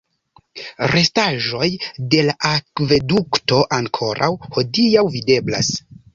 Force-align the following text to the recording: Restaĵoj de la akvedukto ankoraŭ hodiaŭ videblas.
Restaĵoj 0.93 1.67
de 2.13 2.23
la 2.29 2.35
akvedukto 2.53 3.61
ankoraŭ 3.79 4.33
hodiaŭ 4.59 5.07
videblas. 5.19 5.73